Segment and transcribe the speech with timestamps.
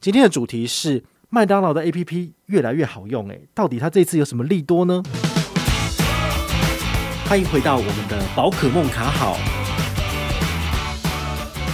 [0.00, 5.02] 今天的主题是麦当劳的 APP 越来越好用，诶，到底它这次有什么利多呢？
[7.28, 9.36] 欢迎回到我们的宝可梦卡好。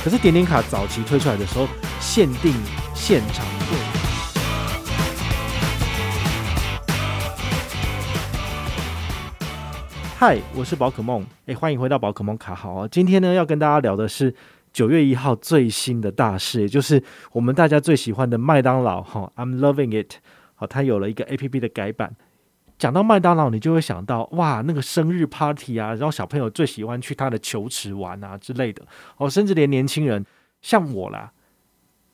[0.03, 1.69] 可是点点卡早期推出来的时候，
[2.01, 2.55] 限定
[2.95, 3.77] 现场兑。
[10.19, 12.89] 嗨，我是宝可梦，诶，欢迎回到宝可梦卡好啊！
[12.91, 14.35] 今天呢，要跟大家聊的是。
[14.75, 20.17] 九月一号最新的大事，也就是我们大家最喜欢的麦当劳哈，I'm loving it。
[20.57, 22.15] 好，它有了一个 APP 的改版。
[22.77, 28.85] 讲到麦当劳，你就会想到哇，那个生日 party 啊，然后小朋友最喜欢去他的球池玩啊之类的。
[29.17, 30.27] 哦，甚至连年轻人，
[30.61, 31.33] 像我啦，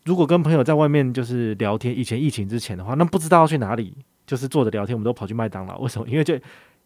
[0.05, 5.79] 如果跟朋友在外面就是聊天，以前疫情之前的话，那不知道要去哪里，就是坐着聊天，我们都跑去麦当劳。
[5.79, 6.07] 为什么？
[6.07, 6.39] 因为就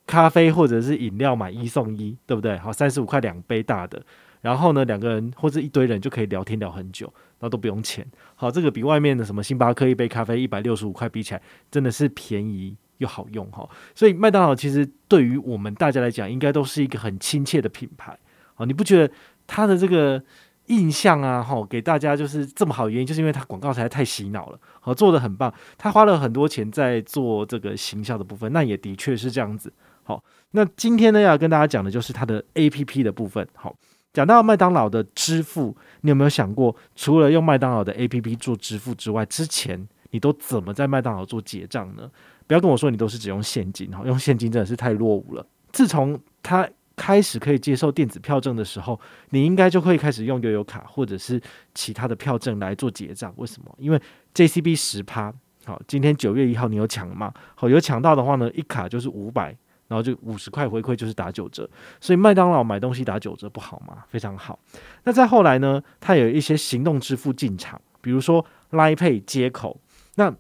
[0.07, 2.57] 咖啡或者是饮料买一送一，对不对？
[2.59, 4.01] 好，三十五块两杯大的。
[4.45, 7.07] 然后呢，两个人或者一堆人就可以聊天聊很久，
[7.39, 8.07] 然后都不用钱。
[8.35, 13.67] 好，这个比外面的什么星巴克一杯咖啡一百六十五块比起来，真的是便宜又好用哈。
[13.95, 18.15] 所以麦当劳其实对于我们大家来讲，应该都是一个很亲切的品牌。
[18.55, 19.11] 好，你不觉得
[19.47, 20.23] 它的这个
[20.67, 24.61] 印象啊，哈，给大家就是这么好的原因，就是因为它广告实在太洗脑了。
[24.81, 29.73] 好，做的很棒，他花了很多钱在做这个行销的部分，那也的确是这样子。
[30.03, 33.49] 好，那今天呢要跟大家讲的就是它的 APP 的部分。
[33.55, 33.75] 好。
[34.15, 42.09] 讲到麦当劳的支付，你有没有想过，除了用麦当劳的 APP 做支付之外，之前你都怎么在麦当劳做结账呢？
[42.47, 45.45] 不要跟我说你都是只用现金哈，用现金真的是太落伍了。
[45.73, 51.43] 自从他开始可以接受电子票证的时候，你应该就会开始用悠游卡或者是
[51.75, 53.35] 其他的票证来做结账。
[53.37, 53.75] 为什么？
[53.79, 54.01] 因为
[54.33, 57.35] JCB 十趴，好，今天九月一号你有抢吗？
[57.57, 59.57] 好，有抢到的话呢，一卡就是五百。
[59.95, 64.05] 然后就五十块回馈就是打九折，所以麦当劳买东西打九折不好吗？
[64.09, 64.59] 非常好。
[65.05, 69.81] 那再后来呢，它有一些行动支付进场，比如说 Line Pay 接口，
[70.17, 70.35] 那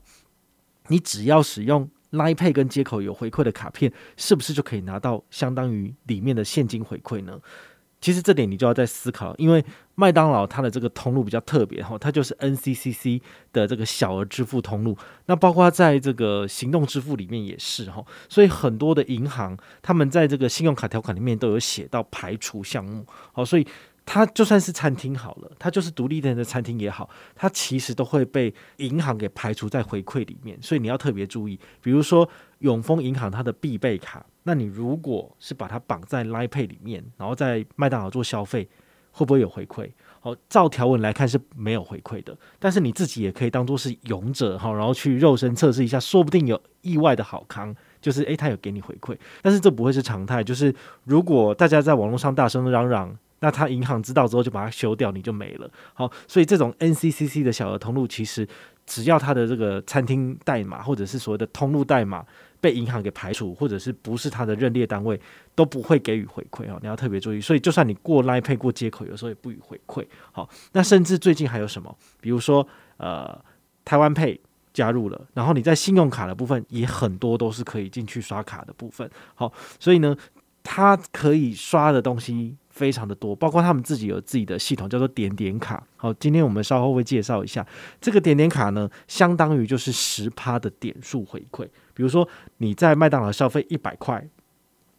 [0.89, 7.39] 你只要使用 Line Pay 跟接口有回馈的卡片，是不是就可以拿到相当于里面的现金回馈呢？
[8.05, 13.19] 其实这点你就要再思考，因为麦当劳它的这个通路比较特别哈，它就是 NCCC
[13.51, 14.95] 的这个小额支付通路，
[15.25, 23.67] 那包括在这个行动支付里面也是哈，所以很多的银行他们在这个信用卡条款里面都有写到排除项目，好，所以。
[24.07, 31.59] 它就算是餐厅好了，它就是独立的的餐厅也好，它其实都会被银行给排除在回馈里面，所以你要特别注意。
[31.81, 32.29] 比如说
[32.59, 38.69] 永丰银行它的必备卡，那你如果是把它绑在 lip 里面，然后在麦当劳做消费，
[39.11, 39.91] 会不会有回馈？
[40.21, 50.45] 好，照条文来看是没有回馈的，但是你自己也可以当做是勇者哈，然后去肉身测试一下，说不定有意外的好康，就是诶，他有给你回馈，但是这不会是常态。
[50.45, 53.17] 就是如果大家在网络上大声嚷嚷。
[53.45, 55.71] 那他银行知道之后就把它修掉，你就没了。
[55.93, 58.49] 好，所以这种 NCCC 的小额通路，其实
[58.87, 62.25] 只要他的这个餐厅代码或者是所谓的通路代码
[62.59, 65.21] 被银行给排除，或者是不是他的认列单位，
[65.55, 66.79] 都不会给予回馈哦。
[66.81, 67.39] 你要特别注意。
[67.39, 70.07] 所以就算你过 Line Pay 过接口，有时候也不予回馈。
[70.33, 71.95] 好，那甚至最近还有什么？
[72.23, 72.67] 比如说
[72.97, 73.39] 呃，
[73.85, 74.39] 台湾 Pay
[74.73, 79.11] 加入了，然后你在信用卡的部分也很多都是可以进去刷卡的部分。
[79.35, 80.17] 好，所以呢，
[80.63, 82.57] 它可以刷的东西。
[82.75, 85.87] 非常的多，包括他们自己有自己的系统，叫做点点卡。
[85.95, 87.65] 好，今天我们稍后会介绍一下
[88.01, 91.65] 这个点点卡呢，相当于就是十趴的点数回馈。
[91.95, 94.29] 比如说你在麦当劳消费一百块，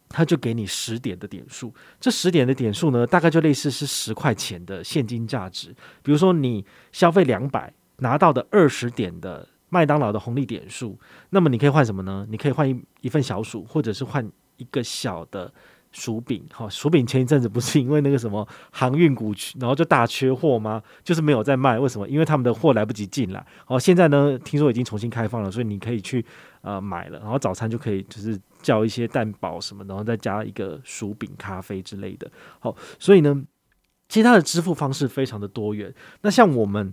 [0.08, 1.74] 他就给你十点的点数。
[2.00, 5.68] 这十点的点数呢，大概就类似是十块钱的现金价值。
[6.02, 10.98] 比如说你消费两百，拿到的二十点的麦当劳的红利点数，
[11.28, 12.26] 那么你可以换什么呢？
[12.30, 14.26] 你可以换一一份小薯，或者是换
[14.56, 15.52] 一个小的。
[15.98, 20.82] 薯饼，好，薯饼前一阵子不是因为那个什么航运股，然后就大缺货吗？
[21.02, 22.06] 就是没有在卖，为什么？
[22.06, 23.44] 因为他们的货来不及进来。
[23.64, 26.22] 好，现在呢，听说已经重新开放了，所以你可以去
[26.60, 32.30] 呃买了，然后早餐就可以就是叫一些蛋堡什么，然后再加一个薯饼、咖啡之类的。
[32.60, 33.42] 好，所以呢，
[34.06, 35.94] 其他的支付方式非常的多元。
[36.20, 36.92] 那像我们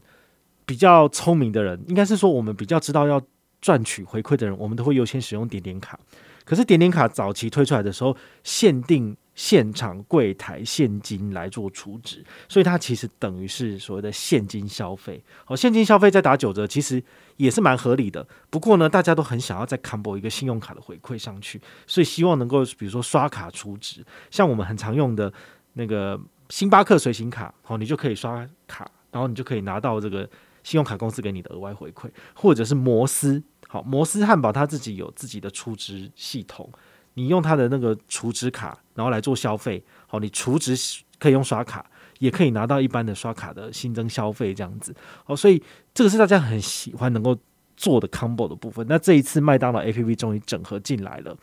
[0.65, 3.21] 比较聪明的人，应该是说我们比较知道要
[3.59, 5.99] 赚取回馈的人，我们都会优先使用点点卡。
[6.45, 15.23] 可是点点卡早期推出来的时候，限定现场柜台现金来做储值，所以它其实等于是所谓的现金消费。
[15.45, 17.03] 好，现金消费再打九折，其实
[17.37, 18.27] 也是蛮合理的。
[18.49, 25.33] 不过呢，大家都很想要再 combo 一个信用卡的回馈上去，所以希望能够比如说刷卡储值，像我们很常用的
[25.73, 26.19] 那个
[26.49, 30.29] 星巴克随行卡，好，你就可以刷卡，然后你就可以拿到这个
[30.61, 33.41] 信用卡公司给你的额外回馈，或者是摩斯。
[33.73, 36.69] 好，摩斯汉堡它自己有自己的储值系统，
[37.15, 39.83] 你用它的那个储值卡，然后来做消费。
[40.05, 40.75] 好，你储值
[41.17, 41.83] 可以用刷卡，
[42.19, 44.95] 也可以拿到一般的刷卡的新增消费这样子。
[45.23, 45.59] 好，所以
[45.91, 47.35] 这个是大家很喜欢能够
[47.75, 48.85] 做的 combo 的部分。
[48.87, 51.35] 那这一次麦当劳 APP 终于整合进来了。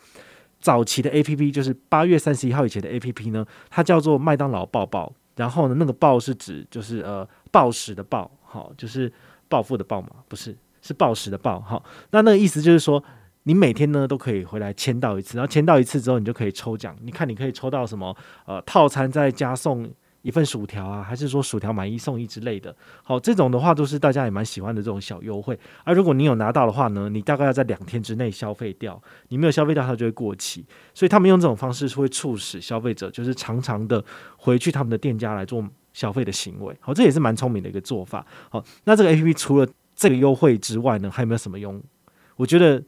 [0.61, 5.11] 早期的 APP 就是八月三十一号以前的 APP 呢，它叫做麦当劳报报。
[5.35, 9.11] 然后呢，那个报是指就是呃暴食的暴，好，就是
[9.49, 11.83] 暴富的暴嘛，不是，是报时的报，好。
[12.11, 13.03] 那那个意思就是说，
[13.43, 16.95] 你每天呢都可以回来签到一次，然后签到一次之后，你就可以抽奖。
[17.01, 18.15] 你看，你可以抽到什么？
[18.45, 19.89] 呃，套餐再加送。
[20.23, 25.59] 一份薯条啊，还是说薯条买一送一之类的，好，这种的话都是大家也蛮喜欢的这种小优惠。
[25.83, 30.63] 而如果你有拿到的话呢，你大概要在两天之内消费掉，你没有消费掉它就会过期。
[30.93, 34.05] 所以他们用这种方式是会促使消费者就是常常的
[34.37, 36.77] 回去他们的店家来做消费的行为。
[36.79, 38.23] 好，这也是蛮聪明的一个做法。
[38.51, 41.81] 好，那这个 APP 除了这个优惠之外呢，还有没有什么用？
[42.35, 42.83] 我觉得。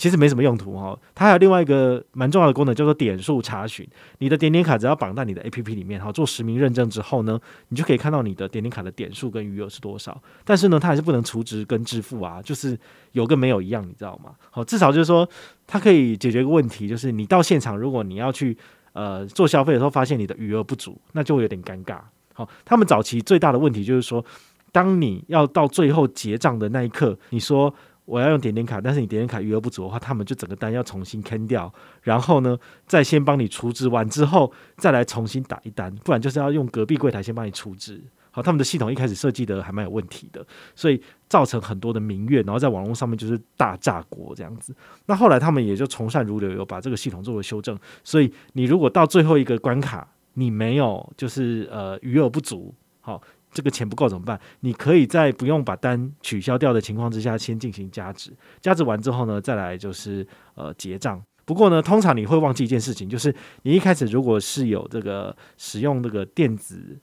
[0.00, 3.84] 其实没什么用途哈，它还有另外一个蛮重要的功能，叫做点数查询。
[4.18, 7.36] 你的点点卡只要绑在你的 APP 里面，哈，做实名认证之后呢，
[7.70, 10.22] 你就可以看到你的点点卡的点数跟余额是多少。
[10.44, 12.78] 但是呢，它还是不能储值跟支付啊，就是
[13.10, 14.36] 有跟没有一样，你知道吗？
[14.52, 15.28] 好，至少就是说，
[15.66, 18.56] 它可以解决一个问题，就是你到现场，如果你要去
[18.92, 21.98] 呃做消费的时候，发现你的余额不足，那就会有点尴尬。
[22.34, 24.24] 好，他们早期最大的问题就是说，
[24.72, 27.74] 当你要到最后结账的那一刻，你说。
[28.08, 31.70] 我要用点点卡，但是你点点卡余额不足的话，他们就整个单要重新坑掉，
[32.00, 32.56] 然后呢，
[32.86, 38.02] 再先帮你储值完之后，再来重新打一单，不然就是要用隔壁柜台先帮你储值。
[38.30, 40.42] 好，他们的系统一开始设计的还蛮有问题的，
[40.74, 40.98] 所以
[41.28, 44.74] 造成很多的民怨，然后在网络上面就是大炸锅这样子。
[45.04, 47.78] 那后来他们也就从善如流，有把这个系统做了修正。
[48.02, 53.20] 所以你如果到最后一个关卡，你没有就是呃余额不足，好。
[53.52, 54.38] 这个钱不够怎么办？
[54.60, 58.32] 你可以在不用把单取消掉的情况之下，先进行加值。
[58.60, 61.22] 加值完之后呢，再来就是呃结账。
[61.44, 66.98] 不过呢，通常你会忘记一件事情，就是你一开始如果是有这个使用这个电子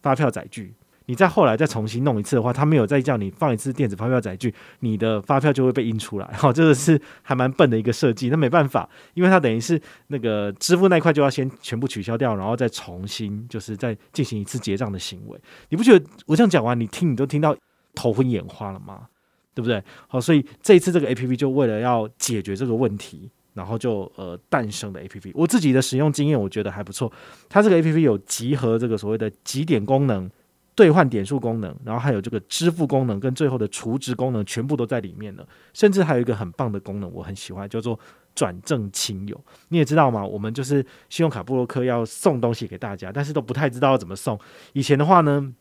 [0.00, 0.72] 发票载具。
[1.08, 6.30] 你再后来再重新弄一次的话，他没有再叫你放一次电子发票载具，你的发票就会被印出来。
[6.34, 8.28] 好， 这个是还蛮笨的一个设计。
[8.28, 15.40] 那没办法，因为它等于是那个支付那块就要先全部取消掉，然后再重新就是再进行一次结账的行为。
[15.70, 17.56] 你不觉得我这样讲完，你听你都听到
[17.94, 19.08] 头昏眼花了吗？
[19.54, 19.82] 对不对？
[20.08, 25.32] 好，所以这一次这个 APP 就为了要解决这个问题，然后就呃诞生的 APP。
[25.34, 27.10] 我自己的使用经验我觉得还不错，
[27.48, 30.30] 它这个 APP 有集合这个所谓的几点功能。
[30.78, 35.44] 兑换点数功能，然后还有这个支付功能跟最后的储值功能，全部都在里面了。
[35.74, 37.98] 甚至还有一个很棒的功能，我很喜欢，叫做
[38.32, 39.44] 转赠亲友。
[39.70, 40.24] 你也知道吗？
[40.24, 44.38] 我们就是信用卡部落客要送东西给大家，但是都不太知道要怎么送。
[44.72, 45.52] 以前的话呢，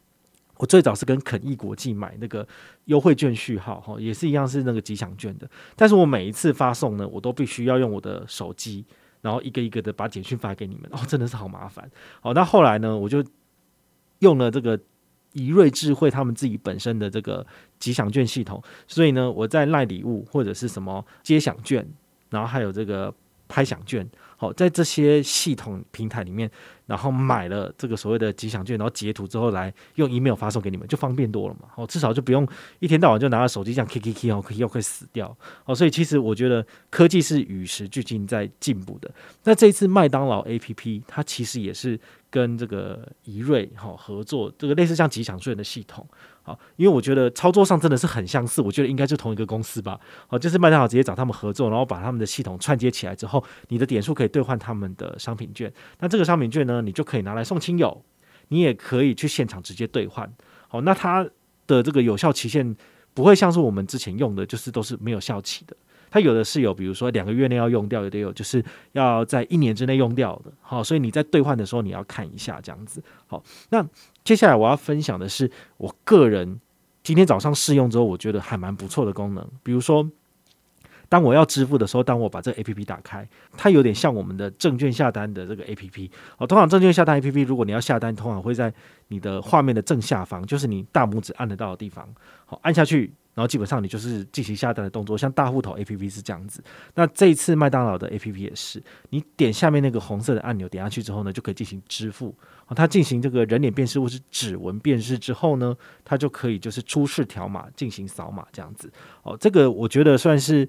[0.57, 2.47] 我最早是跟肯义国际买那个
[2.85, 5.49] 优惠券序号，哈，也是一样是那个吉祥券的。
[5.75, 8.85] 但是我每一次发送呢，我都必须要用我的手机，
[9.21, 10.87] 然后一个一个的把简讯发给你们。
[10.91, 11.89] 哦，真的是好麻烦。
[12.21, 13.25] 好，那后来呢，我就
[14.19, 14.79] 用了这个。
[15.37, 17.45] 怡瑞智慧他们自己本身的这个
[17.79, 21.87] 吉祥券系统，所以呢，我在赖礼物或者是什么接享券，
[22.31, 23.13] 然后还有这个
[23.47, 26.49] 拍享券，好，在这些系统平台里面，
[26.85, 31.67] 然后买了这个所谓的吉祥券，然后截图之后来用 email 发送给你们，就方便多了嘛。
[31.73, 32.47] 好，至少就不用
[32.79, 35.35] 一天到晚就拿着手机这样 K K K 哦，可以又会死掉。
[35.63, 39.09] 好，所以其实我觉得科技是与时俱进在进步的。
[39.43, 41.99] 那这一次麦当劳 APP 它其实也是。
[42.29, 46.05] 跟这个怡瑞哈合作，这个类似像吉祥券的系统，
[46.47, 58.01] 好，因为我觉得操作上真的是很相似，我觉得应该是同一个公司吧，好，就是麦当劳直接找他们合作，然后把他们的系统串接起来之后，你的点数可以兑换他们的商品券，那这个商品券呢，你就可以拿来送亲友，
[58.47, 60.31] 你也可以去现场直接兑换，
[60.69, 61.29] 好，那它
[61.67, 62.73] 的这个有效期限
[63.13, 65.75] 不会像是我们之前用的，就是都是没有效期的。
[66.09, 70.51] 它有的是有，比如说两个月内要用掉，有的有就是要在一年之内用掉的。
[70.61, 73.03] 好，所以你在兑换的时候你要看一下这样子。
[73.27, 73.85] 好，那
[74.23, 76.59] 接下来我要分享的是我个人
[77.03, 79.47] 今天早上试用之后，我觉得还蛮不错的功能。
[79.63, 80.09] 比如说，
[81.09, 86.09] 当我要支付的时候，当我把这 APP 打开，它有点像我们的证券下单的这个 APP。
[86.35, 88.73] 好，通常证券下单 APP，如果你要下单，通常会在
[89.07, 92.07] 你的画面的正下方，就是你大拇指按得到的地方。
[92.45, 93.13] 好，按下去。
[93.33, 96.59] 然后基本上你就是进行下单的动作，像大户头 APP 是这样子。
[96.95, 102.33] 那这一次麦当劳的 APP 也是，你点下面那个红色的按钮，点下去之后呢，就可以进行支付。
[102.65, 108.91] 好，它进行这个人脸辨识或是指纹辨识之后呢，它就可以就是出示条码进行扫码这样子。
[109.21, 110.67] 哦，这个我觉得算是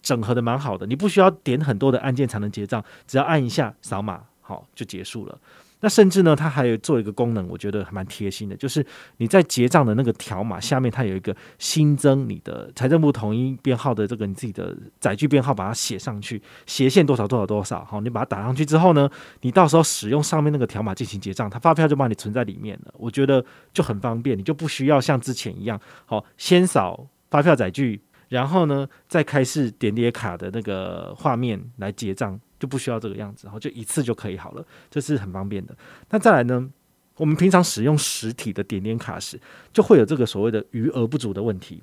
[0.00, 5.36] 整合的蛮好的，你不需要点很多的按键才能结账，只要按一下扫码，好就结束了。
[5.80, 8.84] 那甚至呢，它还有做一个功能，我觉得还蛮贴心的，就是
[9.18, 19.08] 你在结账的那个条码下面，它有一个新增你的财政部统一编号的这个你自己的载具编号，把它写上去，斜线多少多少多少，好，你把它打上去之后呢，
[19.42, 22.94] 你到时候使用上面那个条码进行结账，它发票就帮你存在里面了。
[22.96, 32.40] 我觉得就很方便，你就不需要像之前一样，好，先扫发票载具，然后呢再开始点点卡的那个画面来结账。
[32.58, 35.76] 就不需要这个样子，然后就一次就可以好了，这是很方便的。
[36.10, 36.68] 那再来呢，
[37.16, 39.40] 我们平常使用实体的点点卡时，
[39.72, 41.82] 就会有这个所谓的余额不足的问题。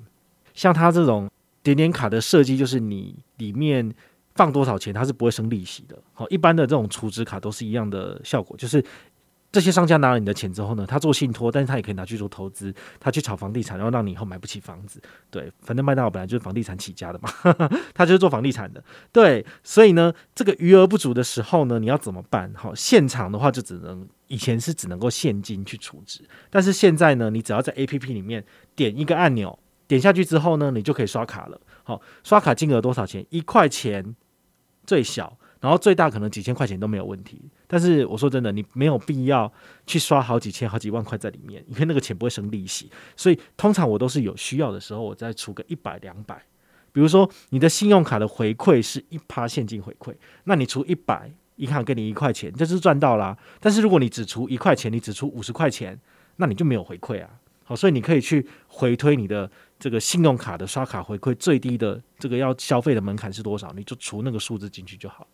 [0.52, 1.30] 像它这种
[1.62, 3.94] 点点卡的设计，就是你里面
[4.34, 5.96] 放多少钱，它是不会生利息的。
[6.12, 8.84] 好，一般的这种储值卡都是一样的效果，就是。
[9.54, 15.00] 这些商家拿了你的钱之后呢，他做信托，但是他也可以拿去做投资，他去炒房地产，然后让你以后买不起房子。
[15.30, 17.30] 对，反正麦当劳本来就是房地产起家的嘛，
[17.94, 18.82] 他就是做房地产的。
[19.12, 22.52] 对，所以呢，这个余额不足的时候呢，你要怎么办？
[22.56, 28.44] 好，现场的话就只能以前是只能够现金去储值，但是现在呢，你只要在 APP 里面
[28.74, 29.56] 点一个按钮，
[29.86, 31.60] 点下去之后呢，你就可以刷卡了。
[31.84, 33.24] 好，刷卡金额多少钱？
[33.30, 34.16] 一块钱
[34.84, 35.38] 最小。
[35.64, 39.50] 然后最大可能几千块钱都没有问题，但是我说真的，你没有必要
[39.86, 42.90] 去刷好几千、好几万块在里面，因为那个钱不会生利息。
[43.16, 46.36] 所以通常我都是有需要的时候，我再出个一百、两百。
[46.92, 53.34] 比如说你的信用卡的回馈是一趴现金回馈，那你出一百，银行给你一块钱，这是赚到啦。
[53.58, 55.98] 但是如果你只出一块钱，你只出五十块钱，
[56.36, 57.30] 那你就没有回馈啊。
[57.64, 65.26] 好，所以你可以去回推你的这个信用卡的刷卡回馈最低的这个要消费的门槛是多少，你就除那个数字进去就好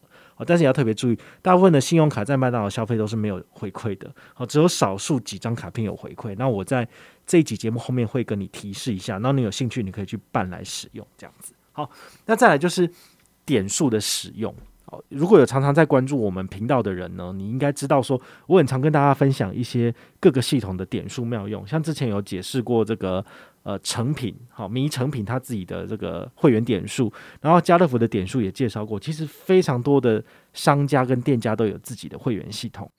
[0.46, 6.34] 但是也要特别注意，大部分的信用卡在麦当劳消费都是没有回馈的，好，只有少数几张卡片有回馈。
[6.38, 6.86] 那我在
[7.26, 11.52] 这一集节目后面会跟你提示一下，那你有兴趣你可以去办来使用，这样子。
[11.72, 11.90] 好，
[12.26, 12.90] 那再来就是
[13.44, 14.54] 点数的使用。
[14.84, 23.24] 好，如果有常常在关注我们频道的人呢，你应该知道说，我很常跟大家分享一些各个系统的点数妙用，像之前有解释过这个。
[23.62, 27.12] 呃，成品好，迷成品他自己的这个会员点数，
[27.42, 28.98] 然后家乐福的点数也介绍过。
[28.98, 30.24] 其实非常多的
[30.54, 32.90] 商家跟店家都有自己的会员系统。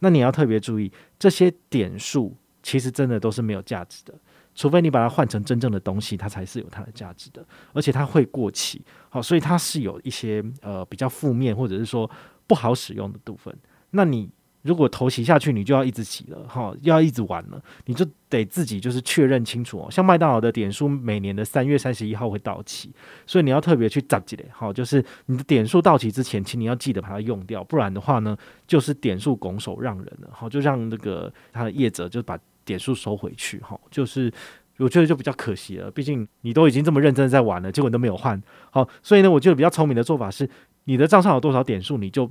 [0.00, 4.12] 那你要特别注意，这些点数其实真的都是没有价值的，
[4.54, 7.42] 除非你把它换成真正的东西，它才是有它的价值的。
[7.72, 12.10] 而且它会过期，好，所以它是有一些呃比较负面或者是说
[12.46, 13.56] 不好使用的部分。
[13.90, 14.30] 那你。
[14.62, 19.90] 如果头洗下去，你就要一直洗了哈，要一直玩了，你就得自己就是确认清楚哦。
[19.90, 22.92] 像麦当劳的点数，每年的三月三十一号会到期，
[23.26, 28.36] 所以你要特别去扎记嘞，好，就是你的点数到期之前，请你要记得把它用掉，不然的话呢，
[28.66, 34.30] 就是点数拱手让人了，好，就让那个他的业者就把点数收回去，哈，就是
[34.76, 38.38] 我觉得就比较可惜了，毕竟你都已经这么认真在玩了，结果你都没有换，
[38.70, 40.46] 好，所以呢，我觉得比较聪明的做法是，
[40.84, 42.30] 你的账上有多少点数，你就。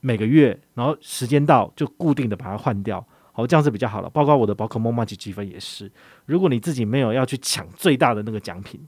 [0.00, 4.08] 每个月，然后时间到就固定的把它换掉，好，这样是比较好了。
[4.08, 5.90] 包括我的宝可梦麻吉积分也是，
[6.26, 8.80] 如果你自己没有要去抢最大的那个奖品，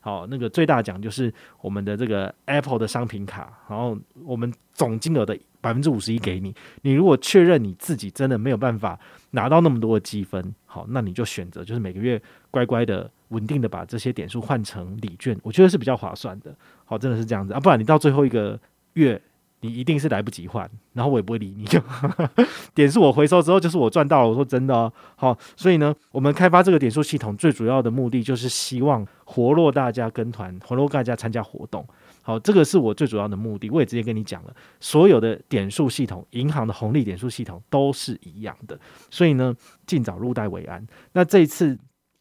[0.00, 6.54] 好，那个最大奖就是我们的这个 Apple 的商品卡，然后我们总金额的百分之五十一给你。
[6.82, 8.98] 你如果确认你自己真的没有办法
[9.32, 16.54] 拿到那么多的积分，好，那你就选择就是每个月乖乖的、稳定的把这些点数换成礼券，我觉得是比较划算的。
[16.84, 18.58] 好，真的是这样子啊，不然你到最后一个
[18.94, 19.20] 月。
[19.62, 21.80] 你一定是来不及换，然后我也不会理你，就
[22.74, 24.28] 点数我回收之后就是我赚到了。
[24.28, 31.86] 我说真的哦，好，所以呢，我们开发这个点数系统最主要的目的就是希望活络大家跟团，活络大家参加活动。
[32.22, 33.70] 好，这个是我最主要的目的。
[33.70, 38.76] 我也直接跟你讲了，所有的点数系统，银行的红利点数系统都是一样的。
[39.10, 39.54] 所以呢，
[39.86, 40.84] 尽早入袋为安。
[41.12, 41.78] 那这一次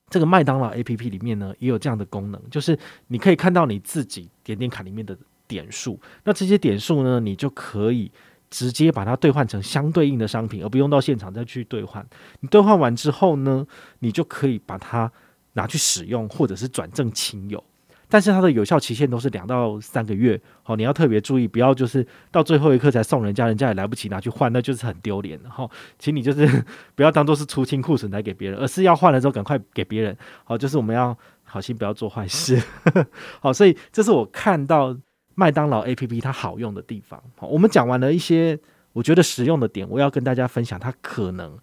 [0.09, 5.17] 这个麦当劳 APP 里面呢，也有这样的功能，就是你可以看到你自己点点卡里面的。
[5.51, 8.09] 点数，那这些点数呢，你就可以
[8.49, 12.05] 直接把它兑换成相对应的商品，而不用到现场再去兑换。
[12.39, 13.67] 你兑换完之后呢，
[13.99, 15.11] 你就可以把它
[15.53, 17.61] 拿去使用，或者是转赠亲友。
[18.07, 25.69] 但是它的有效期限都是两到三个月，好，你要特别注意，不要就是到最后一刻才送人家，人家也来不及拿去换，那就是很丢脸的哈。
[25.97, 26.45] 请你就是
[26.95, 30.17] 不要当做是出清库存来给别人，而是要换了之后赶快给别人。
[30.43, 32.61] 好，就是我们要好心不要做坏事。
[33.39, 34.97] 好，所以这是我看到。
[35.35, 38.59] 麦当劳 APP 它好用的地方，好，我们讲完了一些
[38.93, 41.57] 我觉得实用的点，我要跟大家分享它可能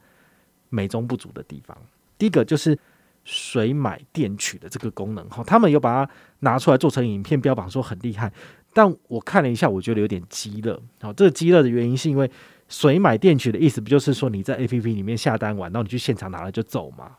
[0.70, 1.76] 美中不足的地方。
[2.16, 2.76] 第一个就是
[3.24, 8.32] 水买电取的这个功能，哈，他们有把它拿出来做成影片标榜说很厉害，
[8.72, 10.80] 但我看了一下，我觉得有点鸡肋。
[11.00, 12.30] 好，这个鸡肋的原因是因为
[12.68, 17.12] 水买电取的意思不就是说你在 APP 里面下单完，然后你去现场拿了就走嘛，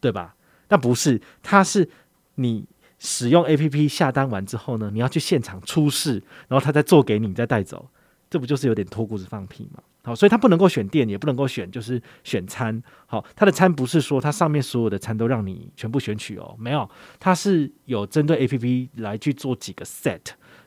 [0.00, 0.34] 对吧？
[0.68, 1.88] 那不是，它是
[2.36, 2.64] 你。
[2.98, 7.90] 使用 APP 下单完之后呢，你要去现场出示，然后他再做给你，再带走，
[8.30, 9.82] 这不就是有点脱裤子放屁吗？
[10.02, 12.80] 好，所以他不能够选店，也不能够选，就是选餐。
[13.06, 16.88] 好，他的餐不是说他上面所有的餐都让你全部选取哦，没有，
[17.18, 20.20] 他是有针对 APP 来去做几个 set，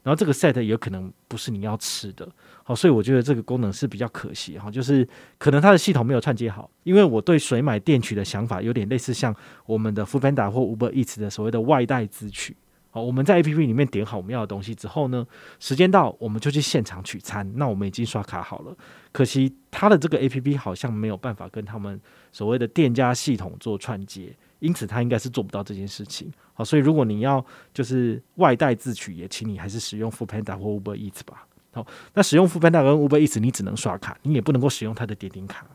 [0.10, 2.28] 然后这个 set 有可能不是你要吃的。
[2.64, 6.68] 好，所以我觉得这个功能是比较可惜哈，就是可能它的系统没有串接好。
[6.82, 9.36] 因为我对水买店取的想法有点类似像
[9.68, 12.58] 我们的 Foodpanda 或 Uber Eats 的所谓的外带自取。
[12.90, 15.24] 好，我们在 APP 里面点好我们要的东西之后呢，
[15.60, 17.48] 时间到我们就去现场取餐。
[17.56, 18.76] 那我们已经刷卡好了，
[19.12, 22.02] 可惜它的这个 APP 好像没有办法跟他们
[22.32, 26.32] 所谓的店家系统做串接，因此它应该是做不到这件事情。
[26.54, 31.48] 好，所以如果你要就是外带自取，也请你还是使用 Foodpanda 或 Uber Eats 吧。
[31.72, 35.66] 好，那使用 Foodpanda 跟 Uber Eats，你只能刷卡，你也不能够使用它的点点卡，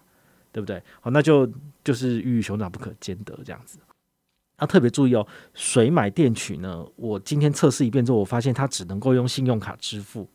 [0.52, 0.82] 对不对？
[1.00, 1.50] 好，那就
[1.82, 3.78] 就是鱼与熊掌不可兼得这样子。
[4.60, 10.28] 要特别注意哦，水买电取呢，我今天测试一遍之后，我发现它只能够用信用卡支付，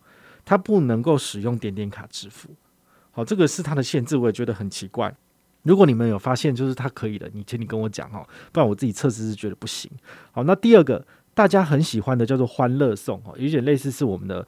[0.44, 2.50] 它不能够使用点点卡支付。
[3.12, 5.16] 好，这个是它的限制，我也觉得很奇怪。
[5.64, 9.90] 如果你们有发现，就是它可以的，你请你跟我讲哦，不然我自己测试是觉得不行。
[10.32, 14.46] 好，那第二个大家很喜欢的叫做欢乐颂哦，有点类似是我们的。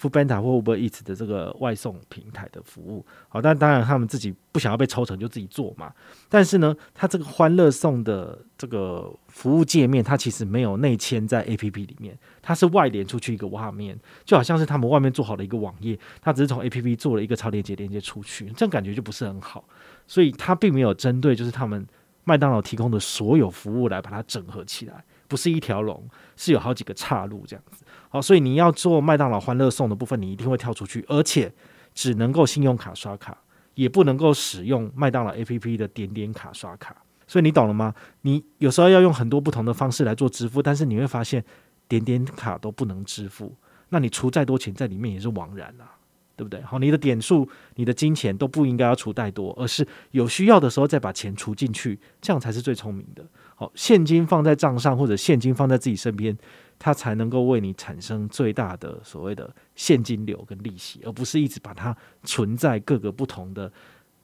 [0.00, 5.92] Foodpanda 或 Uber Eats 的这个外送平台的服务，好，但当然他们自己不想要被抽成，就自己做嘛。
[6.28, 19.64] 但是呢，它这个欢乐送的这个服务界面，它其实没有内嵌在 APP 里面，它是外连出去一个画面，就好像是他们外面做好的一个网页，它只是从 APP 做了一个超链接连接出去，这样感觉就不是很好。
[20.06, 21.86] 所以它并没有针对就是他们
[22.24, 26.02] 麦当劳提供的所有服务来把它整合起来，不是一条龙，
[26.36, 27.83] 是有好几个岔路这样子。
[28.14, 31.52] 好，所以你要做麦当劳欢乐送的部分，你一定会跳出去，而且
[31.94, 33.36] 只能够信用卡刷卡，
[33.74, 36.94] 也不能够使用麦当劳 APP 的点点卡刷卡。
[37.26, 37.92] 所以你懂了吗？
[38.20, 41.44] 你有时候要用很多不同的方式来做支付，但是你会发现
[41.88, 43.52] 点点卡都不能支付，
[43.88, 45.98] 那你储再多钱在里面也是枉然啊，
[46.36, 46.62] 对不对？
[46.62, 53.26] 好，你的点数、你的金钱都不应该要储太多，而是有需要的时候再把钱储进去，这样才是最聪明的。
[53.56, 56.38] 好，现金放在账上或者现金放在自己身边。
[56.78, 63.72] 它才能够为你产生最大的所谓的现金流跟利息，而不是一直把它存在各个不同的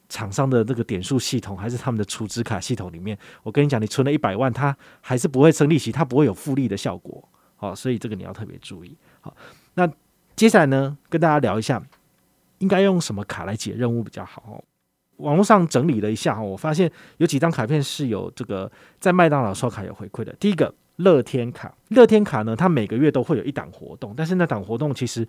[0.09, 3.17] 厂商的这个点数系统，还是他们的储值卡系统里面。
[3.43, 7.27] 我跟你讲，你存了一百万，它还是不会生利息，它不会有复利的效果。
[7.57, 8.97] 好，所以这个你要特别注意。
[9.21, 9.35] 好，
[9.75, 9.91] 那
[10.37, 11.83] 接下来呢，跟大家聊一下，
[12.59, 14.63] 应该用什么卡来解任务比较好？
[15.17, 20.35] 网络上整理了一下，我发现有几张卡片是有这个在麦当劳刷卡有回馈的。
[20.41, 20.75] 第一个。
[21.01, 25.27] 乐天卡，乐天卡呢，它每个月都会有一档活动，但是那档活动其实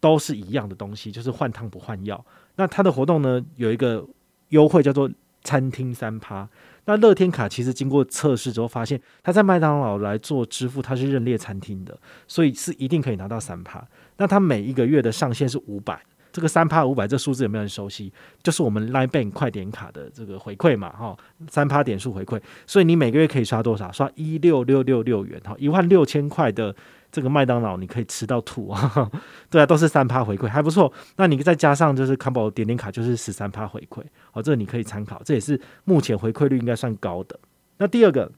[0.00, 2.24] 都是一样的东西，就是换汤不换药。
[2.56, 4.04] 那它的活动呢，有一个
[4.48, 5.10] 优惠叫做
[5.42, 6.48] 餐厅三趴。
[6.84, 13.86] 那乐天卡其实经过测试之后，发现它在麦当劳来做支付，它是认列餐厅的，所以是一定可以拿到三趴。
[14.16, 16.02] 那它每一个月的上限是五百。
[16.32, 18.10] 这个三趴五百这数字有没有人熟悉？
[18.42, 21.14] 就是我们 Line Bank 快点卡的这个回馈嘛，哈，
[21.48, 23.92] 三趴点数回馈，所以你每个月可以刷多少？
[23.92, 26.74] 刷一六六六六元，哈，一万六千块的
[27.10, 29.10] 这个麦当劳你可以吃到吐啊！
[29.50, 30.90] 对啊，都是三趴回馈，还不错。
[31.16, 37.38] 那你再加上就是 Combo 点点卡，就是十三趴回馈，好，这个你可以参考，这也是目前回馈率应该算高的。
[37.76, 38.32] 那第二个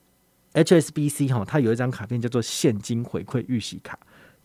[0.54, 3.96] HSBC 哈，它有一张卡片叫做现金回馈预习卡，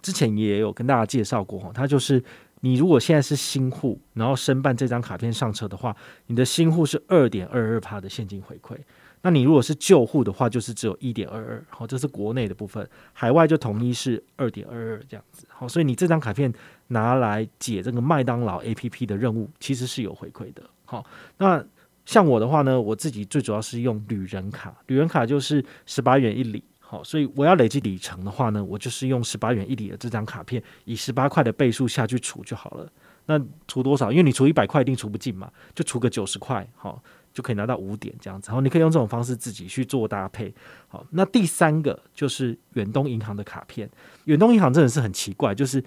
[0.03, 2.23] 之前也有跟大家介绍过哈，它就是。
[2.61, 5.95] 你如果现在是新户，然后申办这张卡片上车的话，
[6.27, 8.77] 你的新户是二点二二趴的现金回馈。
[9.21, 11.65] 那你如果是旧户的话，就是只有一点二二。
[11.69, 15.45] 好，这是国内的部分，海外就统一是二点二二这样子。
[15.49, 16.53] 好，所以你这张卡片
[16.87, 20.63] 拿来解这个麦当劳 APP 的任务，其实是有回馈的。
[20.85, 21.05] 好，
[21.37, 21.61] 那
[22.05, 26.63] 像我的话呢，我自己最主要是用旅人卡，旅人卡就是十八元一里。
[26.91, 32.91] 好，所以我要累积里程的话呢，我就是用十八元一里的这张卡片，以十八块的倍数下去除就好了。
[33.27, 34.11] 那除多少？
[34.11, 36.99] 因为你除一百块一定除不尽嘛，就除个九十块，好，
[37.31, 38.47] 就可以拿到五点这样子。
[38.47, 40.51] 然后你可以用这种方式自己去做搭配。
[40.87, 43.87] 好，那第三个就是远东银行的卡片。
[44.23, 45.83] 远东银行真的是很奇怪，就是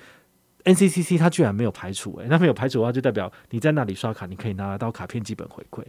[0.63, 5.85] NCCC 它居然没有排除，诶，那没有排除的话，就代表你在那里刷卡，你可以拿得到卡片基本回馈。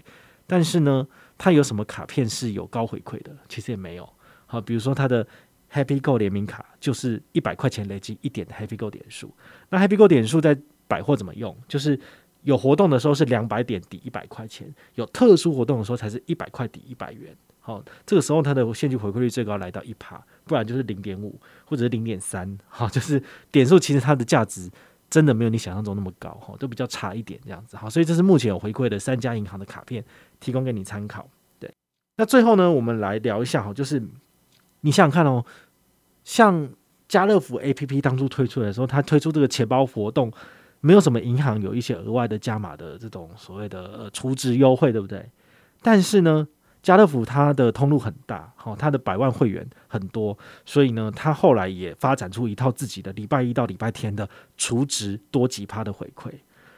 [0.48, 3.30] 但是呢，它有什么卡片是有高回馈的？
[3.48, 4.10] 其实也没有。
[4.54, 5.26] 好，比如说它的
[5.72, 9.34] Happy Go 联名卡就是一百块钱累积一点的 Happy Go 点数。
[9.70, 10.56] 那 Happy Go 点数在
[10.88, 11.58] 百货怎么用？
[11.68, 12.00] 就是
[12.44, 17.36] 有活动的时候是两百点抵一百块钱，有特殊活动的时候才是一百块抵一百元。
[17.62, 21.36] 好，这个时候它的现金回馈率最高来到一趴，不然就是零点五
[21.66, 22.56] 或者是零点三。
[22.68, 23.20] 好，就是
[23.52, 24.70] 点数其实它的价值
[25.10, 27.76] 真的没有你想象中那么高，哈，都比较差一点这样子。
[27.76, 30.06] 好，所以这是目前有回馈的三家银行的卡片，
[30.40, 31.28] 提供给你参考。
[31.58, 31.74] 对，
[32.18, 34.00] 那最后呢，我们来聊一下哈，就是。
[34.84, 35.44] 你想想看哦，
[36.24, 36.70] 像
[37.10, 40.32] 家乐福 APP 当初推出的时候，它推出这个钱包活动，
[40.82, 45.30] 没有什么银行有一些额外的加码的这种所谓的呃储值优惠，对不对？
[45.82, 46.48] 但是呢，
[46.82, 56.32] 家乐福它的通路很大，好，它的百万会员很多，所以呢，它后来也发展出一套自己的礼拜一到礼拜天的储值多几趴的回馈。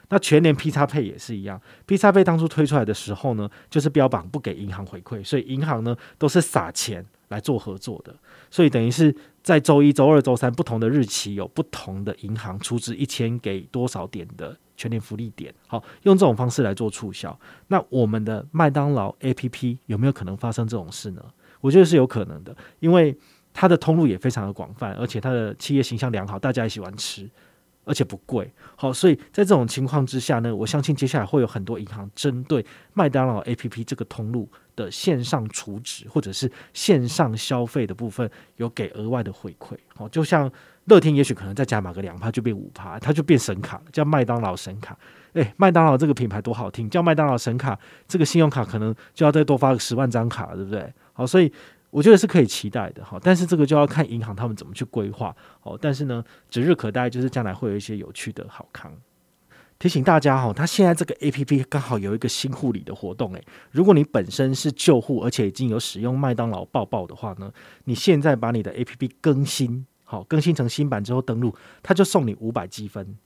[0.10, 8.16] 那全联 PXPay 也是一样，PXPay 当初推出来的时候呢，就是标榜不给银行回馈，所以银行呢都是撒钱来做合作的，
[8.50, 17.38] 所以等于是在周一、周二、周三不同的日期，有不同的银行出资一千给多少点的全年福利点，好，用这种方式来做促销。
[17.68, 21.24] 那我们的麦当劳 APP 有没有可能发生这种事呢？
[21.62, 23.18] 我觉得是有可能的，因为
[23.54, 27.30] 它的通路也非常的广泛，而且它的企业形象良好，大家也喜欢吃。
[27.86, 40.52] 而且不贵，好，所以在这种情况之下呢，我相信接下来会有很多银行针对麦当劳 APP 这个通路的线上储值或者是线上消费的部分有给额外的回馈，好，就像
[40.86, 44.98] 乐天也许可能再加码个两趴就变五趴，它就变神卡，叫麦当劳神卡。
[45.34, 50.94] 诶，麦当劳这个品牌多好听，叫麦当劳神卡，这个信用卡可能就要再多发个十万张卡，对不对？
[51.14, 51.52] 好，所以。
[51.96, 55.80] 我觉得是可以期待的哈，但是这个就要看银行他们怎么去规划哦。
[55.82, 58.92] 但是呢，指日可待，就是将来会有一些有趣的好康。
[59.80, 67.50] 提醒大家哈，他现在这个 APP 刚好有一个新护理的活动诶，如果你本身是旧户，而且已经有使用麦当劳抱抱的话呢，
[67.86, 73.18] 你现在把你的 APP 更新好，更新成新版之后登录，他就送你五百积分。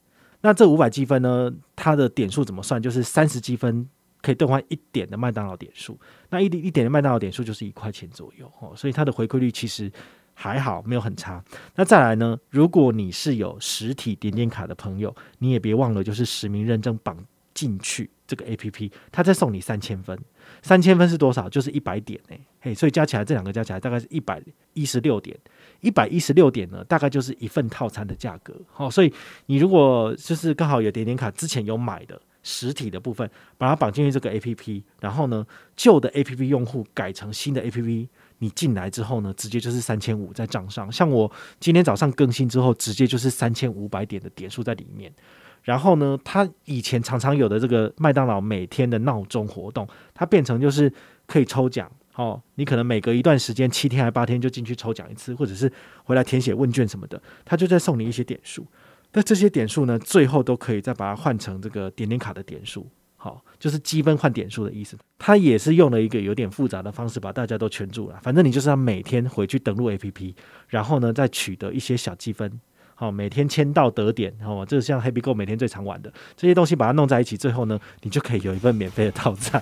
[0.42, 2.80] 那这五百积分呢，它的点数怎么算？
[2.80, 3.90] 就是三十积分。
[4.22, 5.98] 可以兑换一点的麦当劳点数，
[6.30, 9.90] 那一一点的麦当劳点数就是一块钱左右哦，所以它的回馈率其实
[10.34, 11.44] 还好，没有很差。
[11.76, 17.18] 那再来呢，如果你是有实体点点卡的朋友，你也别忘了，就是实名认证绑
[17.54, 20.18] 进去这个 APP，它再送你三千分，
[20.62, 21.48] 三千分是多少？
[21.48, 24.42] 就是一百点哎，嘿，所以加起来这两个加起来大概是一百
[24.74, 25.38] 一十六点，
[25.80, 28.54] 一百一十六点呢，大概就是一份套餐的价格。
[28.70, 29.14] 好，所以
[29.46, 32.22] 你如果就是刚好有点点卡之前有买的。
[32.52, 38.08] 实体的部分，把它绑进去这个 APP，然后呢，旧的 APP 用户改成新的 APP，
[38.40, 40.92] 你进来之后呢，直接就是三千五在账上。
[40.92, 45.14] 像我今天早上更新之后，直接就是三千五百点的点数在里面。
[45.62, 50.92] 然后呢，它以前常常有的这个麦当劳每天的闹钟活动，它变成就是
[51.28, 52.42] 可以抽奖哦。
[52.56, 55.72] 你可能每隔一段时间，七天还八天就进去抽奖一次，或者是
[56.04, 58.66] 回来填写问卷什么的，它就在送你一些点数。
[59.14, 64.96] 那这些点数呢，最后都可以再把它换成这个点点卡的点数，好，就是积分换点数的意思。
[65.18, 68.20] 它也是用了一个有点复杂的方式把大家都圈住了。
[68.22, 70.34] 反正你就是要每天回去登录 APP，
[70.68, 72.62] 然后呢再取得一些小积分，
[72.94, 79.62] 好，每天签到得点，好，这是像 HappyGo 每天最常玩的这些东西，把它弄在一起，最后呢你就可以有一份免费的套餐。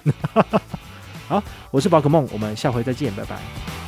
[1.29, 3.86] 好，我是宝可梦，我们下回再见，拜拜。